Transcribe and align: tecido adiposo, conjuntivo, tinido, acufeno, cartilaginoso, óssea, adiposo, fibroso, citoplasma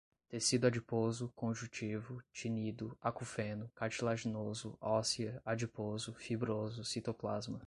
tecido 0.27 0.65
adiposo, 0.65 1.31
conjuntivo, 1.35 2.23
tinido, 2.33 2.97
acufeno, 2.99 3.69
cartilaginoso, 3.75 4.75
óssea, 4.81 5.39
adiposo, 5.45 6.11
fibroso, 6.15 6.83
citoplasma 6.83 7.59